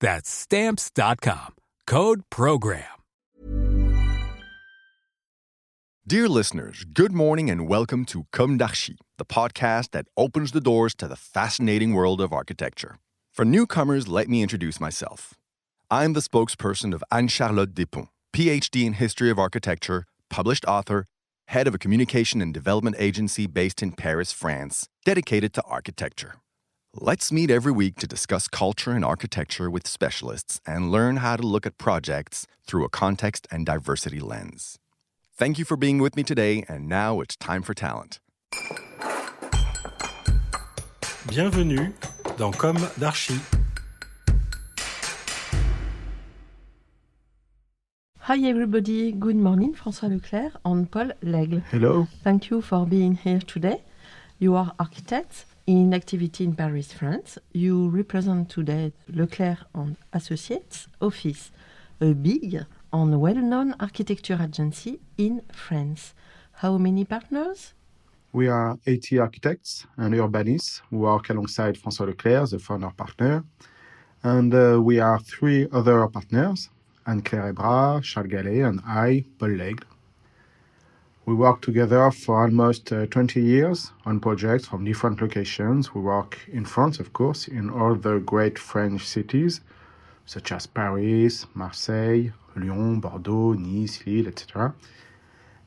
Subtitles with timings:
[0.00, 1.54] That's stamps.com.
[1.86, 2.84] Code program.
[6.08, 10.94] Dear listeners, good morning and welcome to Comme d'Archi, the podcast that opens the doors
[10.96, 12.98] to the fascinating world of architecture.
[13.32, 15.34] For newcomers, let me introduce myself.
[15.90, 21.06] I'm the spokesperson of Anne Charlotte Despont, PhD in History of Architecture, published author,
[21.48, 26.34] head of a communication and development agency based in Paris, France, dedicated to architecture.
[26.98, 31.42] Let's meet every week to discuss culture and architecture with specialists and learn how to
[31.42, 34.78] look at projects through a context and diversity lens.
[35.36, 38.20] Thank you for being with me today, and now it's time for talent.
[41.28, 41.92] Bienvenue
[42.38, 43.40] dans Comme d'Archi.
[48.20, 51.62] Hi everybody, good morning, François Leclercq and Paul Laigle.
[51.70, 52.08] Hello.
[52.24, 53.82] Thank you for being here today.
[54.38, 57.38] You are architects in activity in Paris, France.
[57.52, 61.50] You represent today Leclercq and Associates office,
[62.00, 66.14] a big and well-known architecture agency in France.
[66.52, 67.74] How many partners?
[68.32, 73.44] We are 80 architects and urbanists who work alongside François Leclercq, the founder partner.
[74.22, 76.68] And uh, we are three other partners,
[77.06, 79.95] Anne-Claire Ebra, Charles Gallet, and I, Paul Laigle.
[81.26, 85.92] We work together for almost uh, 20 years on projects from different locations.
[85.92, 89.60] We work in France, of course, in all the great French cities,
[90.24, 94.72] such as Paris, Marseille, Lyon, Bordeaux, Nice, Lille, etc.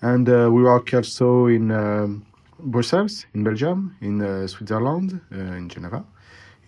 [0.00, 2.24] And uh, we work also in um,
[2.60, 6.04] Brussels, in Belgium, in uh, Switzerland, uh, in Geneva,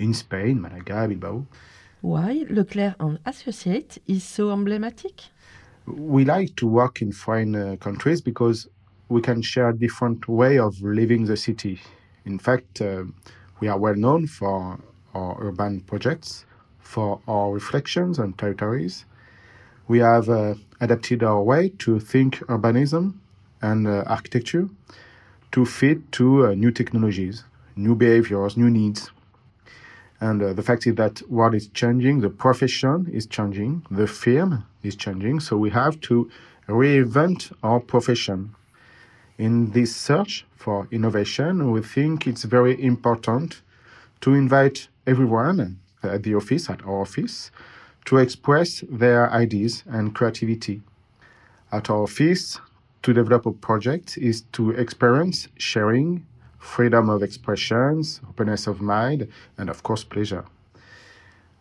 [0.01, 1.47] in Spain, Malaga, Bilbao.
[2.01, 5.23] Why Leclercq and Associates is so emblematic?
[5.87, 8.67] We like to work in foreign uh, countries because
[9.11, 11.81] we can share different way of living the city.
[12.25, 13.03] In fact, uh,
[13.59, 14.79] we are well known for
[15.15, 16.47] our urban projects,
[16.79, 19.05] for our reflections on territories.
[19.89, 23.15] We have uh, adapted our way to think urbanism
[23.61, 24.69] and uh, architecture
[25.51, 27.43] to fit to uh, new technologies,
[27.75, 29.11] new behaviors, new needs.
[30.21, 34.65] And uh, the fact is that what is changing, the profession is changing, the firm
[34.85, 36.31] is changing, so we have to
[36.69, 38.55] reinvent our profession
[39.41, 43.63] in this search for innovation, we think it's very important
[44.21, 47.51] to invite everyone at the office, at our office,
[48.05, 50.83] to express their ideas and creativity.
[51.73, 52.61] At our office,
[53.03, 56.27] to develop a project is to experience sharing,
[56.59, 59.27] freedom of expressions, openness of mind,
[59.57, 60.45] and of course, pleasure.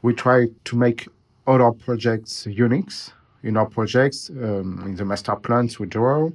[0.01, 1.07] We try to make
[1.47, 2.91] all our projects unique.
[3.41, 6.29] In our projects, um, in the master plans we draw,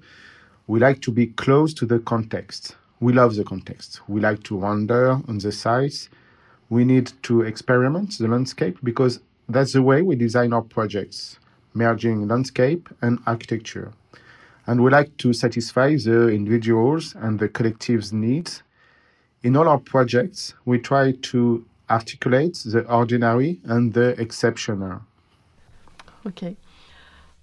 [0.66, 2.76] we like to be close to the context.
[3.00, 4.00] We love the context.
[4.08, 6.08] We like to wander on the sites.
[6.70, 11.38] We need to experiment the landscape because that's the way we design our projects,
[11.74, 13.92] merging landscape and architecture.
[14.66, 18.62] And we like to satisfy the individuals and the collective's needs.
[19.42, 25.02] In all our projects, we try to articulate the ordinary and the exceptional.
[26.26, 26.56] Okay.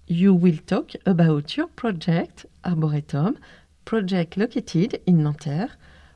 [0.06, 3.38] You will talk about your project, Arboretum,
[3.84, 5.70] project located in Nanterre,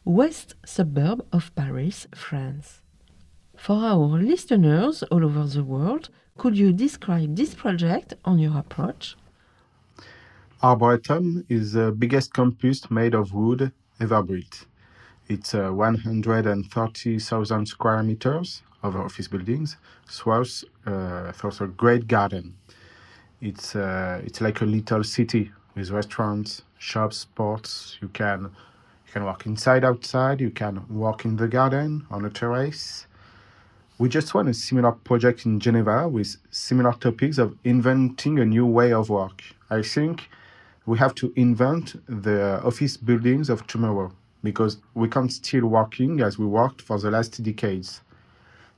[0.05, 2.83] west suburb of Paris, France.
[3.57, 9.17] For our listeners all over the world, could you describe this project and your approach?
[10.63, 14.67] Arboretum is the biggest campus made of wood ever built.
[15.29, 19.77] It's uh, 130,000 square meters of office buildings,
[20.09, 22.55] throughout, uh, a great garden.
[23.41, 27.99] It's uh, it's like a little city with restaurants, shops, sports.
[28.01, 28.45] You can
[29.07, 30.41] you can walk inside, outside.
[30.41, 33.07] You can walk in the garden on a terrace.
[33.99, 38.67] We just won a similar project in Geneva with similar topics of inventing a new
[38.67, 39.43] way of work.
[39.71, 40.29] I think
[40.87, 44.13] we have to invent the office buildings of tomorrow
[44.43, 48.01] because we can't still working as we worked for the last decades.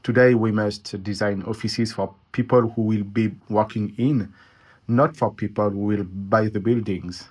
[0.03, 4.33] Today, we must design offices for people who will be working in,
[4.89, 7.29] not for people who will buy the buildings.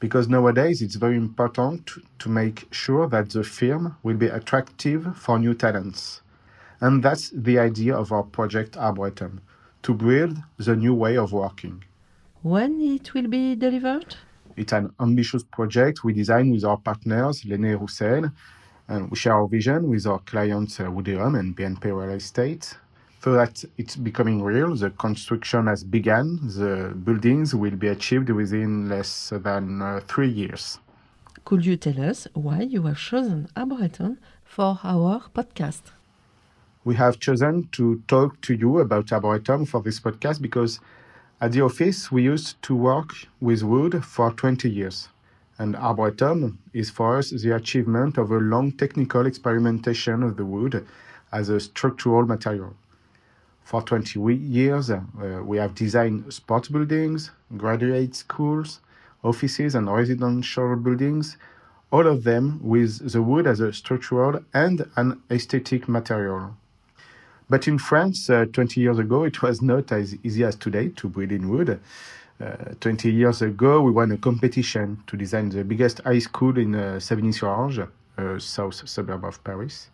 [0.00, 5.38] Because nowadays, it's very important to, make sure that the firm will be attractive for
[5.38, 6.20] new talents.
[6.80, 9.40] And that's the idea of our project Arboretum
[9.82, 11.82] to build the new way of working.
[12.42, 14.14] When it will be delivered?
[14.56, 18.30] It's an ambitious project we designed with our partners, Laisné Roussel,
[18.86, 22.76] and we share our vision with our clients, uh, Woodeum and BNP Real Estate.
[23.20, 28.88] So that it's becoming real, the construction has begun, the buildings will be achieved within
[28.88, 30.78] less than uh, three years.
[31.44, 35.82] Could you tell us why you have chosen Arboretum for our podcast?
[36.84, 40.78] We have chosen to talk to you about Arboretum for this podcast because
[41.40, 45.08] at the office we used to work with wood for 20 years.
[45.58, 50.86] And Arboretum is for us the achievement of a long technical experimentation of the wood
[51.32, 52.76] as a structural material.
[53.68, 55.02] For 20 years, uh,
[55.44, 58.80] we have designed sports buildings, graduate schools,
[59.22, 61.36] offices, and residential buildings,
[61.90, 66.56] all of them with the wood as a structural and an aesthetic material.
[67.50, 71.10] But in France, uh, 20 years ago, it was not as easy as today to
[71.10, 71.78] build in wood.
[72.40, 76.74] Uh, 20 years ago, we won a competition to design the biggest high school in
[76.74, 77.86] uh, Savigny-sur-Orge,
[78.16, 79.90] a south suburb of Paris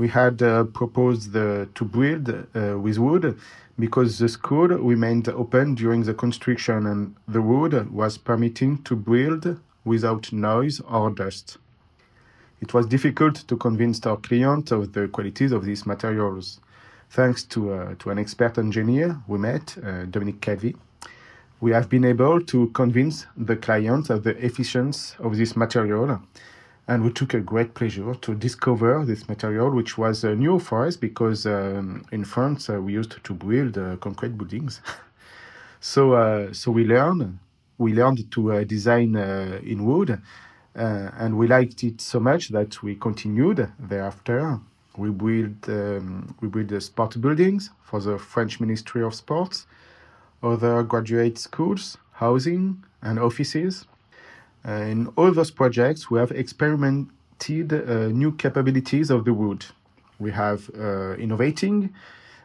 [0.00, 3.38] we had uh, proposed the, to build uh, with wood
[3.78, 9.60] because the school remained open during the construction and the wood was permitting to build
[9.84, 11.58] without noise or dust.
[12.62, 16.60] It was difficult to convince our client of the qualities of these materials.
[17.10, 20.76] Thanks to, uh, to an expert engineer we met, uh, Dominique Calvi,
[21.60, 26.22] we have been able to convince the client of the efficiency of this material
[26.90, 30.84] and we took a great pleasure to discover this material, which was uh, new for
[30.84, 34.80] us because um, in France uh, we used to build uh, concrete buildings.
[35.80, 37.38] so, uh, so we learned
[37.78, 40.20] we learned to uh, design uh, in wood,
[40.74, 44.58] and we liked it so much that we continued thereafter.
[44.96, 49.66] We built um, we built the sport buildings for the French Ministry of Sports,
[50.42, 53.86] other graduate schools, housing, and offices
[54.64, 59.66] in all those projects, we have experimented uh, new capabilities of the wood.
[60.18, 61.94] We have uh, innovating,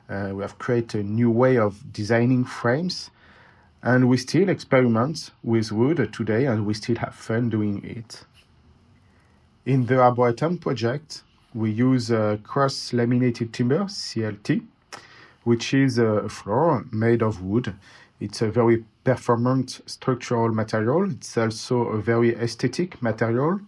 [0.10, 3.10] we have created a new way of designing frames,
[3.84, 8.26] and we still experiment with wood today, and we still have fun doing it.
[9.66, 11.24] In the Arboretum project,
[11.56, 14.64] we use uh, cross laminated timber, CLT,
[15.44, 17.74] which is a floor made of wood.
[18.20, 21.10] It's a very performant structural material.
[21.10, 23.62] It's also a very aesthetic material.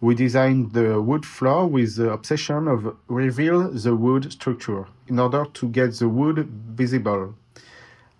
[0.00, 5.44] We designed the wood floor with the obsession of reveal the wood structure in order
[5.44, 7.34] to get the wood visible.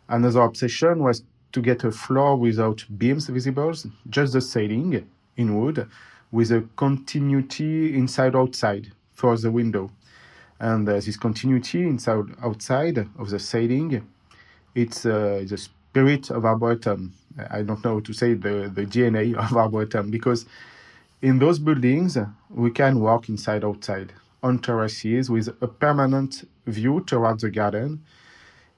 [0.08, 3.72] Another obsession was to get a floor without beams visible,
[4.08, 5.88] just the ceiling in wood
[6.30, 9.90] with a continuity inside outside for the window.
[10.60, 14.06] And uh, this continuity inside outside of the ceiling,
[14.74, 17.12] it's uh, the spirit of Arboretum.
[17.50, 20.44] I don't know how to say the, the DNA of Arboretum because
[21.22, 22.18] in those buildings
[22.50, 28.02] we can walk inside outside on terraces with a permanent view towards the garden.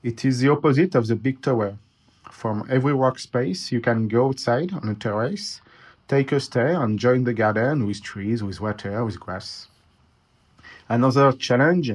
[0.03, 1.79] It is the opposite of the big tower.
[2.31, 5.63] From every workspace, you can go outside on a terrace,
[6.09, 9.69] take a stair, and join the garden with trees, with water, with grass.
[10.87, 11.93] Another challenge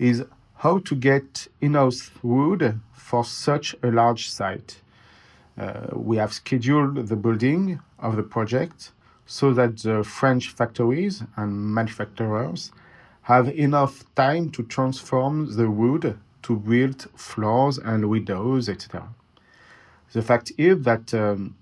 [0.00, 0.24] is
[0.58, 4.82] how to get enough wood for such a large site.
[5.56, 8.92] Uh, we have scheduled the building of the project
[9.24, 12.72] so that the French factories and manufacturers
[13.22, 19.08] have enough time to transform the wood to build floors and windows, etc.
[20.12, 21.54] The fact is that um,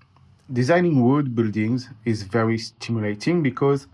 [0.51, 3.87] designing wood buildings is very stimulating because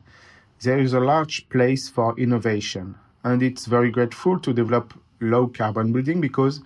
[0.62, 5.92] there is a large place for innovation, and it's very grateful to develop low carbon
[5.94, 6.62] building because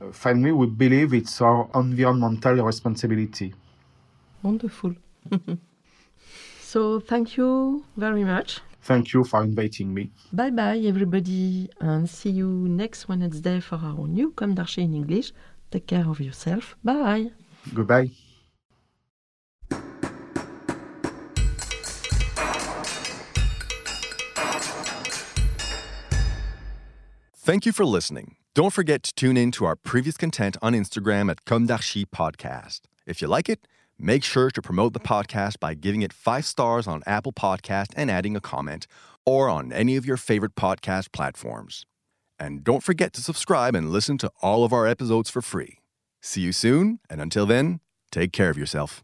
[0.00, 3.54] uh, finally, we believe it's our environmental responsibility.
[4.42, 4.94] Wonderful.
[6.60, 8.60] so, thank you very much.
[8.82, 10.10] Thank you for inviting me.
[10.32, 15.32] Bye bye, everybody, and see you next Wednesday for our new Comme d'Archi in English.
[15.70, 16.76] Take care of yourself.
[16.82, 17.30] Bye.
[17.74, 18.27] Goodbye.
[27.48, 28.36] Thank you for listening.
[28.54, 32.82] Don't forget to tune in to our previous content on Instagram at Comme d'Archi Podcast.
[33.06, 33.66] If you like it,
[33.98, 38.10] make sure to promote the podcast by giving it five stars on Apple Podcast and
[38.10, 38.86] adding a comment,
[39.24, 41.86] or on any of your favorite podcast platforms.
[42.38, 45.78] And don't forget to subscribe and listen to all of our episodes for free.
[46.20, 47.80] See you soon, and until then,
[48.12, 49.02] take care of yourself.